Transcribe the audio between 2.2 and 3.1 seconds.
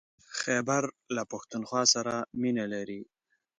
مينه لري.